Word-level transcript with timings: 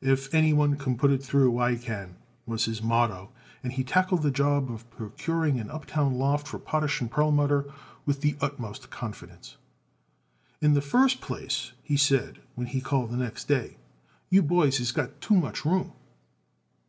"If 0.00 0.34
anyone 0.34 0.74
can 0.74 0.96
put 0.98 1.12
it 1.12 1.22
through, 1.22 1.60
I 1.60 1.76
can," 1.76 2.16
was 2.46 2.64
his 2.64 2.82
motto, 2.82 3.30
and 3.62 3.72
he 3.72 3.84
tackled 3.84 4.22
the 4.24 4.30
job 4.32 4.68
of 4.72 4.90
procuring 4.90 5.60
an 5.60 5.70
uptown 5.70 6.14
loft 6.18 6.48
for 6.48 6.58
Potash 6.58 7.00
& 7.04 7.08
Perlmutter 7.10 7.72
with 8.04 8.22
the 8.22 8.34
utmost 8.40 8.90
confidence. 8.90 9.56
"In 10.60 10.74
the 10.74 10.82
first 10.82 11.20
place," 11.20 11.70
he 11.84 11.96
said 11.96 12.40
when 12.56 12.66
he 12.66 12.80
called 12.80 13.12
the 13.12 13.16
next 13.16 13.46
day, 13.46 13.76
"you 14.30 14.42
boys 14.42 14.78
has 14.78 14.90
got 14.90 15.20
too 15.20 15.34
much 15.36 15.64
room." 15.64 15.92